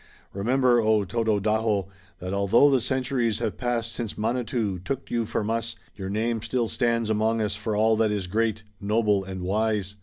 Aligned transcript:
Remember, 0.33 0.81
O, 0.81 1.03
Tododaho, 1.05 1.87
that 2.17 2.33
although 2.33 2.71
the 2.71 2.81
centuries 2.81 3.37
have 3.37 3.59
passed 3.59 3.91
since 3.93 4.17
Manitou 4.17 4.79
took 4.79 5.11
you 5.11 5.27
from 5.27 5.51
us, 5.51 5.75
your 5.95 6.09
name 6.09 6.41
still 6.41 6.67
stands 6.67 7.11
among 7.11 7.39
us 7.39 7.53
for 7.53 7.75
all 7.75 7.95
that 7.97 8.09
is 8.09 8.25
great, 8.25 8.63
noble 8.81 9.23
and 9.23 9.43
wise! 9.43 9.97